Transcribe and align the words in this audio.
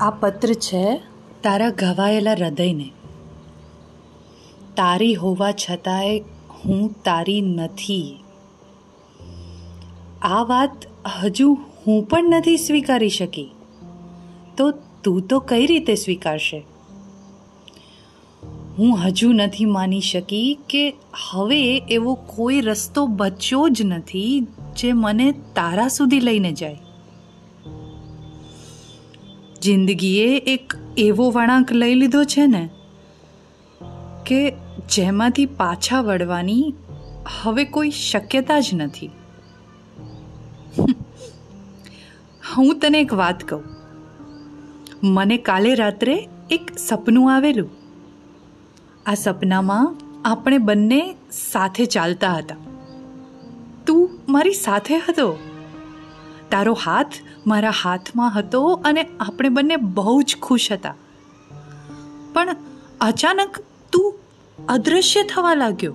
આ 0.00 0.10
પત્ર 0.10 0.52
છે 0.52 1.00
તારા 1.42 1.70
ઘવાયેલા 1.70 2.32
હૃદયને. 2.32 2.90
તારી 4.76 5.14
હોવા 5.14 5.52
છતાંય 5.52 6.18
હું 6.64 7.02
તારી 7.04 7.40
નથી. 7.40 8.16
આ 10.22 10.42
વાત 10.42 10.70
હજુ 11.24 11.58
હું 11.86 12.04
પણ 12.04 12.24
નથી 12.30 12.56
સ્વીકારી 12.56 13.08
શકી. 13.08 13.50
તો 14.56 14.70
તું 15.04 15.22
તો 15.22 15.40
કઈ 15.40 15.66
રીતે 15.66 15.94
સ્વીકારશે? 15.94 16.64
હું 18.78 18.98
હજુ 18.98 19.32
નથી 19.32 19.64
માની 19.64 20.00
શકી 20.00 20.58
કે 20.68 20.94
હવે 21.30 21.76
એવો 21.76 22.14
કોઈ 22.14 22.60
રસ્તો 22.60 23.06
બચ્યો 23.06 23.68
જ 23.68 23.82
નથી 23.82 24.46
જે 24.76 24.92
મને 24.92 25.32
તારા 25.32 25.88
સુધી 25.88 26.20
લઈને 26.20 26.52
જાય. 26.52 26.78
જિંદગીએ 29.62 30.38
એક 30.38 30.72
એવો 30.98 31.30
વળાંક 31.30 31.72
લઈ 31.72 31.94
લીધો 31.94 32.24
છે 32.24 32.46
ને 32.46 32.70
કે 34.26 34.52
જેમાંથી 34.88 35.46
પાછા 35.46 36.00
વળવાની 36.00 36.74
હવે 37.42 37.64
કોઈ 37.64 37.90
શક્યતા 37.90 38.60
જ 38.60 38.70
નથી. 38.74 39.10
હું 42.56 42.78
તને 42.78 43.00
એક 43.00 43.14
વાત 43.14 43.48
કહું. 43.48 43.64
મને 45.12 45.36
કાલે 45.36 45.74
રાત્રે 45.74 46.28
એક 46.50 46.78
સપનું 46.78 47.36
આવેલું. 47.36 47.70
આ 49.06 49.14
સપનામાં 49.14 49.96
આપણે 50.24 50.58
બંને 50.58 51.16
સાથે 51.32 51.84
ચાલતા 51.84 52.32
હતા. 52.32 52.56
તું 53.86 54.10
મારી 54.28 54.52
સાથે 54.52 54.96
હતો. 54.96 55.38
તારો 56.50 56.72
હાથ 56.72 57.12
મારા 57.46 57.70
હાથમાં 57.70 58.38
હતો 58.38 58.82
અને 58.84 59.08
આપણે 59.20 59.48
બંને 59.48 59.76
બહુ 59.76 60.22
જ 60.22 60.36
ખુશ 60.42 60.72
હતા. 60.72 60.94
પણ 62.32 62.56
અચાનક 63.00 63.58
તું 63.92 64.14
અદૃશ્ય 64.68 65.22
થવા 65.22 65.54
લાગ્યો. 65.54 65.94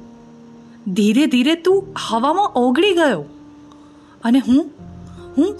ધીરે 0.87 1.27
ધીરે 1.27 1.55
તું 1.55 1.87
હવામાં 2.09 2.51
ઓગળી 2.55 2.93
ગયો 2.93 3.25
અને 4.23 4.39
હું 4.39 4.71
હું 5.37 5.59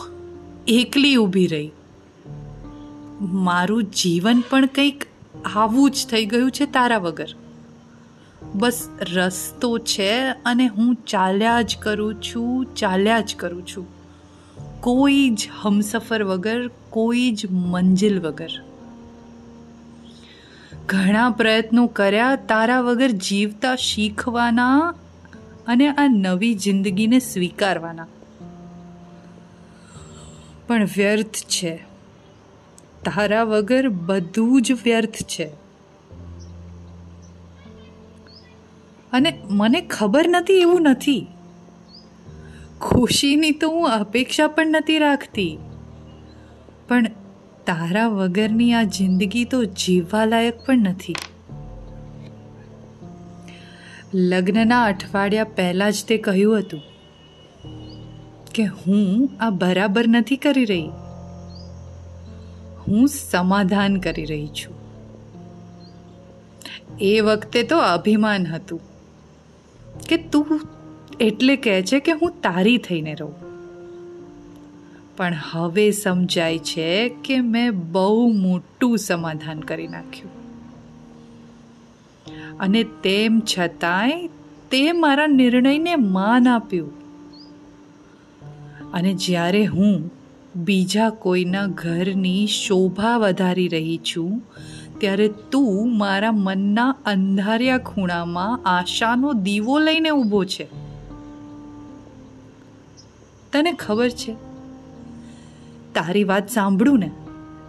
એકલી 0.68 1.16
ઊભી 1.16 1.48
રહી. 1.48 1.72
મારું 3.22 3.84
જીવન 3.84 4.44
પણ 4.50 4.66
કંઈક 4.66 5.06
આવું 5.46 5.92
જ 5.92 6.08
થઈ 6.12 6.26
ગયું 6.26 6.52
છે 6.52 6.66
તારા 6.66 6.98
વગર. 6.98 7.28
બસ 8.56 8.90
રસ્તો 9.02 9.78
છે 9.78 10.22
અને 10.22 10.68
હું 10.68 10.96
ચાલ્યા 10.96 11.62
જ 11.62 11.78
કરું 11.82 12.22
છું, 12.22 12.66
ચાલ્યા 12.76 13.20
જ 13.20 13.36
કરું 13.36 13.68
છું. 13.68 13.95
કોઈ 14.80 15.30
જ 15.30 15.50
હમસફર 15.62 16.24
વગર, 16.24 16.68
કોઈ 16.68 17.32
જ 17.32 17.52
મંજિલ 17.52 18.20
વગર. 18.20 18.50
ઘણા 20.86 21.30
પ્રયત્નો 21.30 21.88
કર્યા, 21.88 22.36
તારા 22.36 22.82
વગર 22.82 23.12
જીવતા 23.12 23.76
શીખવાના 23.76 24.94
અને 25.68 25.88
આ 25.88 26.08
નવી 26.08 26.54
જિંદગીને 26.54 27.20
સ્વીકારવાના. 27.20 28.08
પણ 30.68 30.86
વ્યર્થ 30.86 31.28
છે. 31.28 31.76
તારા 33.06 33.44
વગર 33.44 33.90
બધું 33.90 34.62
જ 34.62 34.72
વ્યર્થ 34.72 35.10
છે. 35.10 35.66
અને 39.12 39.42
મને 39.50 39.82
ખબર 39.82 40.28
નથી, 40.28 40.54
એવું 40.54 40.82
નથી. 40.82 41.28
ખુશીની 42.86 43.52
તો 43.52 43.70
હું 43.70 43.90
અપેક્ષા 43.90 44.48
પણ 44.48 44.68
નથી 44.68 45.00
રાખતી. 45.00 45.58
પણ 46.90 47.06
તારા 47.66 48.08
વગરની 48.08 48.74
આ 48.74 48.84
જિંદગી 48.84 49.46
તો 49.46 49.64
જીવવા 49.64 50.26
લાયક 50.26 50.66
પણ 50.66 50.78
નથી. 50.78 51.16
લગ્નના 54.14 54.84
અઠવાડિયા 54.84 55.44
પહેલાં 55.44 55.92
જ 55.92 56.06
તે 56.06 56.18
કહ્યું 56.18 56.60
હતું 56.60 56.82
કે 58.56 58.64
હું 58.64 59.30
આ 59.40 59.50
બરાબર 59.50 60.08
નથી 60.08 60.38
કરી 60.38 60.66
રહી. 60.66 60.90
હું 62.88 63.08
સમાધાન 63.08 63.98
કરી 63.98 64.26
રહી 64.26 64.48
છું. 64.48 64.76
એ 67.02 67.20
વખતે 67.20 67.64
તો 67.64 67.78
અભિમાન 67.78 68.46
હતું 68.46 68.82
કે 70.10 70.18
તું 70.18 70.62
એટલે 71.20 71.56
કહે 71.56 71.82
છે 71.82 72.00
કે 72.00 72.12
હું 72.12 72.42
તારી 72.42 72.78
થઈને 72.78 73.14
રહું. 73.14 73.46
પણ 75.18 75.34
હવે 75.52 75.92
સમજાય 75.92 76.58
છે 76.58 77.10
કે 77.10 77.42
મેં 77.42 77.92
બહુ 77.92 78.32
મોટું 78.32 78.98
સમાધાન 78.98 79.60
કરી 79.60 79.88
નાખ્યું. 79.88 80.46
અને 82.58 82.84
તેમ 82.84 83.40
છતાંય 83.40 84.28
તે 84.72 84.92
મારા 84.92 85.28
નિર્ણયને 85.28 85.96
માન 85.96 86.48
આપ્યું. 86.48 86.92
અને 88.92 89.14
જ્યારે 89.14 89.66
હું 89.66 90.12
બીજા 90.56 91.10
કોઈના 91.10 91.66
ઘરની 91.66 92.48
શોભા 92.48 93.18
વધારી 93.18 93.68
રહી 93.68 94.00
છું, 94.16 94.42
ત્યારે 94.98 95.28
તું 95.28 95.98
મારા 95.98 96.32
મનના 96.32 96.90
અંધારિયા 97.06 97.78
ખૂણામાં 97.78 98.60
આશાનો 98.66 99.34
દીવો 99.34 99.80
લઈને 99.80 100.10
ઊભો 100.10 100.44
છે. 100.44 100.85
તને 103.54 103.74
ખબર 103.74 104.10
છે? 104.10 104.34
તારી 105.94 106.24
વાત 106.24 106.50
સાંભળું 106.50 107.00
ને, 107.00 107.12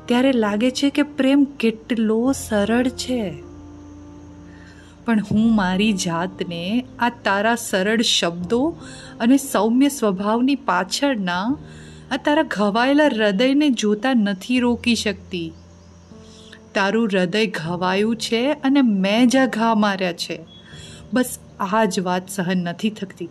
ત્યારે 0.07 0.33
લાગે 0.33 0.71
છે 0.71 0.91
કે 0.91 1.03
પ્રેમ 1.03 1.45
કેટલો 1.45 2.33
સરળ 2.33 2.89
છે. 2.89 3.35
પણ 5.05 5.21
હું 5.21 5.55
મારી 5.55 5.93
જાતને 5.93 6.85
આ 6.99 7.09
તારા 7.09 7.55
સરળ 7.55 8.01
શબ્દો 8.01 8.77
અને 9.21 9.37
સૌમ્ય 9.37 9.89
સ્વભાવની 9.89 10.55
પાછળના, 10.55 11.57
આ 12.11 12.17
તારા 12.17 12.43
ઘવાયેલા 12.43 13.07
હૃદયને 13.07 13.71
જોતા 13.71 14.15
નથી 14.15 14.59
રોકી 14.59 14.95
શકતી. 14.95 15.53
તારું 16.75 17.07
હૃદય 17.07 17.47
ઘવાયું 17.47 18.17
છે 18.17 18.53
અને 18.53 18.83
મેં 18.83 19.29
જ્યાં 19.29 19.49
ઘા 19.49 19.75
માર્યા 19.75 20.13
છે. 20.13 20.39
બસ 21.13 21.39
આ 21.61 21.85
જ 21.85 22.01
વાત 22.01 22.29
સહન 22.29 22.59
નથી 22.59 22.91
થતી. 22.91 23.29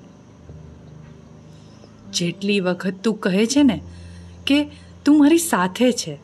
જેટલી 2.13 2.59
વખત 2.59 2.93
તું 3.03 3.17
કહે 3.17 3.45
છે 3.45 3.63
ને 3.63 3.81
કે 4.47 4.69
તું 5.05 5.19
મારી 5.19 5.37
સાથે 5.37 5.91
છે, 5.91 6.17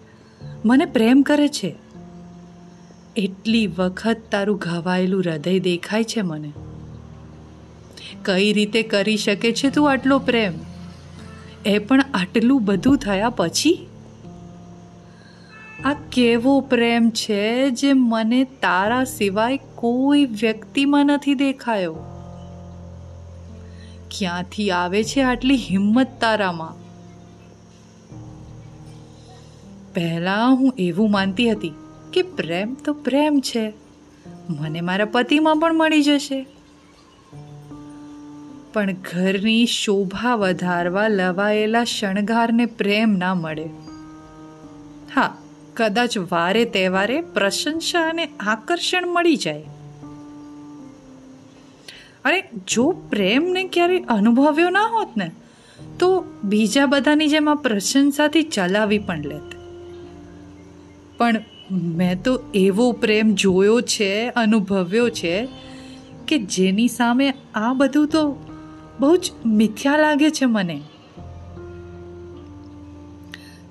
મને 0.65 0.85
પ્રેમ 0.85 1.21
કરે 1.21 1.47
છે, 1.47 1.75
એટલી 3.17 3.67
વખત 3.67 4.17
તારું 4.31 4.57
ઘવાયેલું 4.57 5.21
હૃદય 5.21 5.59
દેખાય 5.59 6.03
છે 6.03 6.21
મને. 6.21 6.51
કઈ 8.25 8.53
રીતે 8.53 8.83
કરી 8.83 9.17
શકે 9.17 9.51
છે 9.51 9.69
તું 9.69 9.91
આટલો 9.91 10.19
પ્રેમ? 10.19 10.53
એ 11.65 11.77
પણ 11.77 12.01
આટલું 12.13 12.65
બધું 12.65 12.97
થયા 12.97 13.29
પછી? 13.29 13.87
આ 15.85 15.93
કેવો 15.93 16.59
પ્રેમ 16.59 17.09
છે 17.09 17.69
જે 17.69 17.93
મને 17.93 18.43
તારા 18.43 19.03
સિવાય 19.03 19.59
કોઈ 19.75 20.25
વ્યક્તિમાં 20.25 21.05
નથી 21.05 21.33
દેખાયો? 21.33 21.95
ક્યાંથી 24.17 24.71
આવે 24.71 25.03
છે 25.03 25.21
આટલી 25.21 25.55
હિંમત 25.55 26.07
તારામાં? 26.21 26.81
પહેલાં 29.93 30.55
હું 30.55 30.73
એવું 30.77 31.11
માનતી 31.11 31.51
હતી 31.51 31.73
કે 32.13 32.21
પ્રેમ 32.21 32.73
તો 32.73 32.93
પ્રેમ 32.93 33.39
છે. 33.39 33.73
મને 34.49 34.81
મારા 34.81 35.05
પતિમાં 35.05 35.57
પણ 35.57 35.73
મળી 35.73 36.01
જશે. 36.01 36.45
પણ 38.73 38.91
ઘરની 38.91 39.65
શોભા 39.65 40.35
વધારવા 40.35 41.07
લવાયેલા 41.07 41.83
શણગારને 41.83 42.65
પ્રેમ 42.65 43.11
ના 43.11 43.35
મળે. 43.35 43.69
હા, 45.15 45.37
કદાચ 45.73 46.17
વારે 46.17 46.65
તહેવારે 46.65 47.21
પ્રશંસા 47.21 48.09
અને 48.09 48.25
આકર્ષણ 48.39 49.07
મળી 49.07 49.35
જાય. 49.35 49.63
અને 52.25 52.43
જો 52.67 52.91
પ્રેમને 52.91 53.63
ક્યારેય 53.63 53.99
અનુભવ્યો 53.99 54.69
ના 54.69 54.81
હોત 54.81 55.17
ને, 55.17 55.31
તો 55.99 56.25
બીજા 56.43 56.85
બધાની 56.85 57.27
જેમ 57.27 57.49
આ 57.49 57.53
પ્રશંસાથી 57.53 58.43
ચલાવી 58.43 58.99
પણ 58.99 59.21
લેત. 59.21 59.55
પણ 61.17 61.35
મેં 61.71 62.23
તો 62.23 62.39
એવો 62.53 62.91
પ્રેમ 62.91 63.33
જોયો 63.33 63.81
છે, 63.81 64.29
અનુભવ્યો 64.29 65.09
છે, 65.09 65.47
કે 66.27 66.37
જેની 66.37 66.87
સામે 66.87 67.33
આ 67.55 67.73
બધું 67.73 68.07
તો 68.07 68.31
બહુ 68.99 69.17
જ 69.17 69.31
મિથ્યા 69.45 69.97
લાગે 69.97 70.29
છે 70.29 70.45
મને. 70.45 70.81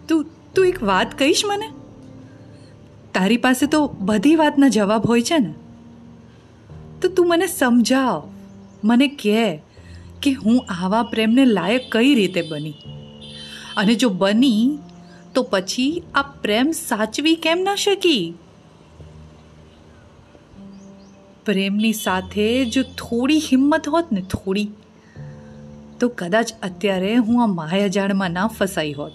તું 0.08 0.26
તું 0.55 0.67
એક 0.67 0.82
વાત 0.82 1.19
કહીશ 1.19 1.43
મને? 1.44 1.69
તારી 3.14 3.37
પાસે 3.37 3.67
તો 3.67 3.87
બધી 3.87 4.37
વાતના 4.37 4.69
જવાબ 4.69 5.06
હોય 5.06 5.23
છે 5.23 5.38
ને. 5.38 5.55
તો 7.03 7.08
તું 7.08 7.29
મને 7.29 7.46
સમજાવ. 7.46 8.29
મને 8.85 9.09
કહે 9.09 9.56
કે 10.23 10.32
હું 10.32 10.67
આવા 10.69 11.03
પ્રેમને 11.03 11.44
લાયક 11.44 11.93
કઈ 11.93 12.15
રીતે 12.15 12.43
બની? 12.43 12.75
અને 13.77 13.94
જો 13.94 14.09
બની, 14.09 14.79
તો 15.35 15.43
પછી 15.43 16.03
આ 16.15 16.23
પ્રેમ 16.23 16.71
સાચવી 16.71 17.35
કેમ 17.35 17.59
ન 17.59 17.75
શકી? 17.75 18.35
પ્રેમની 21.47 21.93
સાથે 21.93 22.65
જો 22.65 22.82
થોડી 22.82 23.38
હિંમત 23.38 23.88
હોત 23.88 24.12
ને 24.12 24.21
થોડી, 24.21 24.71
તો 26.00 26.09
કદાચ 26.09 26.53
અત્યારે 26.62 27.17
હું 27.17 27.43
આ 27.43 27.47
માયાજાળમાં 27.47 28.31
ના 28.31 28.47
ફસાઈ 28.47 28.93
હોત 28.93 29.12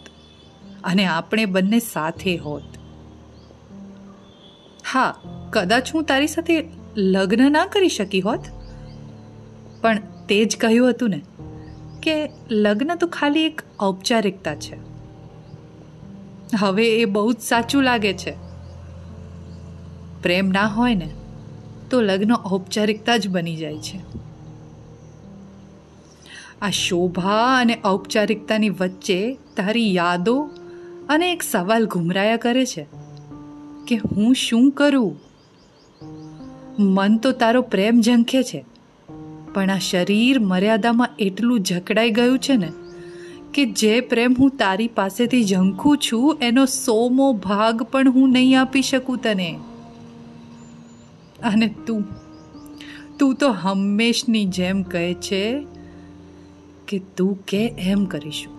અને 0.83 1.05
આપણે 1.05 1.45
બંને 1.45 1.79
સાથે 1.79 2.37
હોત. 2.37 2.63
હા, 4.93 5.15
કદાચ 5.49 5.93
હું 5.93 6.03
તારી 6.03 6.27
સાથે 6.27 6.63
લગ્ન 6.97 7.51
ના 7.51 7.65
કરી 7.65 7.89
શકી 7.89 8.21
હોત. 8.21 8.39
પણ 9.81 10.01
તે 10.29 10.45
જ 10.45 10.57
કહ્યું 10.57 10.89
હતું 10.89 11.09
ને, 11.09 11.21
કે 12.03 12.29
લગ્ન 12.51 12.95
તો 12.95 13.07
ખાલી 13.07 13.45
એક 13.45 13.61
ઔપચારિકતા 13.79 14.55
છે. 14.55 14.77
હવે 16.59 16.95
એ 16.95 17.05
બહુ 17.05 17.33
જ 17.33 17.39
સાચું 17.39 17.83
લાગે 17.83 18.13
છે. 18.13 18.33
પ્રેમ 20.21 20.47
ના 20.47 20.67
હોય 20.67 20.95
ને, 20.95 21.09
તો 21.89 22.01
લગ્ન 22.01 22.31
ઔપચારિકતા 22.33 23.17
જ 23.17 23.27
બની 23.27 23.55
જાય 23.55 23.77
છે. 23.77 23.99
આ 26.61 26.69
શોભા 26.69 27.57
અને 27.57 27.81
ઔપચારિકતાની 27.85 28.69
વચ્ચે 28.69 29.37
તારી 29.55 29.95
યાદો 29.95 30.49
અને 31.09 31.31
એક 31.31 31.43
સવાલ 31.43 31.85
ઘુમરાયા 31.85 32.37
કરે 32.37 32.65
છે, 32.65 32.87
કે 33.87 33.95
હું 33.95 34.35
શું 34.35 34.71
કરું? 34.71 35.19
મન 36.79 37.17
તો 37.17 37.31
તારો 37.31 37.61
પ્રેમ 37.61 38.01
ઝંખે 38.01 38.43
છે. 38.43 38.65
પણ 39.55 39.69
આ 39.69 39.77
શરીર 39.77 40.39
મર્યાદામાં 40.39 41.09
એટલું 41.19 41.59
જકડાઈ 41.59 42.09
ગયું 42.09 42.39
છે 42.39 42.55
ને 42.55 42.71
કે 43.53 43.65
જે 43.65 44.01
પ્રેમ 44.01 44.35
હું 44.39 44.49
તારી 44.49 44.87
પાસેથી 44.87 45.43
ઝંખું 45.43 45.97
છું, 45.97 46.37
એનો 46.41 46.65
સોમો 46.65 47.33
ભાગ 47.33 47.83
પણ 47.83 48.11
હું 48.11 48.31
નહીં 48.31 48.61
આપી 48.61 48.81
શકું 48.81 49.17
તને. 49.17 49.59
અને 51.43 51.75
તું 51.87 52.03
તું 53.19 53.35
તો 53.35 53.51
હંમેશની 53.51 54.45
જેમ 54.45 54.83
કહે 54.83 55.13
છે 55.13 55.65
કે 56.87 56.99
તું 56.99 57.45
કે 57.47 57.67
એમ 57.67 58.05
કરીશું. 58.05 58.53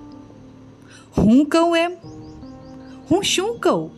હું 1.18 1.46
કહું 1.46 1.78
એમ? 1.78 1.92
હું 3.10 3.22
શું 3.22 3.58
કહું? 3.58 3.90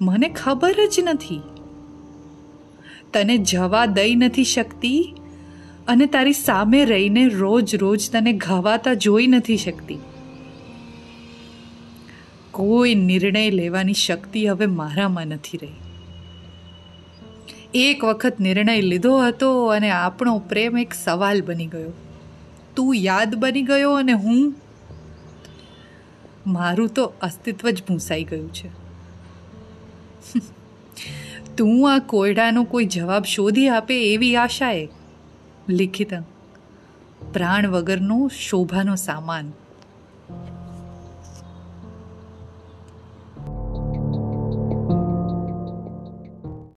મને 0.00 0.28
ખબર 0.28 0.74
જ 0.92 1.00
નથી. 1.00 1.40
તને 3.12 3.38
જવા 3.38 3.86
દઈ 3.86 4.14
નથી 4.14 4.44
શકતી? 4.44 5.14
અને 5.88 6.06
તારી 6.06 6.32
સામે 6.32 6.84
રહીને 6.84 7.28
રોજ 7.28 7.76
રોજ 7.76 8.10
તને 8.10 8.32
ઘવાતા 8.32 8.94
જોઈ 8.94 9.26
નથી 9.26 9.56
શકતી. 9.56 9.98
કોઈ 12.50 12.94
નિર્ણય 12.94 13.50
લેવાની 13.50 13.92
શક્તિ 13.92 14.46
હવે 14.46 14.66
મારામાં 14.66 15.26
નથી 15.26 15.58
રહી. 15.58 15.72
એક 17.74 18.04
વખત 18.04 18.40
નિર્ણય 18.40 18.80
લીધો 18.80 19.18
હતો 19.18 19.66
અને 19.66 19.90
આપણો 19.90 20.38
પ્રેમ 20.38 20.78
એક 20.78 20.94
સવાલ 20.94 21.42
બની 21.42 21.66
ગયો. 21.66 21.92
તું 22.76 22.96
યાદ 22.96 23.34
બની 23.34 23.62
ગયો 23.62 23.92
અને 23.92 24.12
હું? 24.12 24.54
મારું 26.46 26.88
તો 26.88 27.12
અસ્તિત્વ 27.22 27.70
જ 27.70 27.82
ભૂંસાઈ 27.88 28.24
ગયું 28.24 28.54
છે. 28.54 28.68
તું 31.56 31.94
આ 31.94 31.98
કોયડાનો 31.98 32.64
કોઈ 32.64 32.84
જવાબ 32.84 33.24
શોધી 33.24 33.68
આપે 33.68 34.12
એવી 34.12 34.36
આશાએ 34.36 34.88
લિખિત 35.68 36.12
પ્રાણ 37.32 37.66
વગરનો 37.66 38.28
શોભાનો 38.28 38.96
સામાન. 38.96 39.52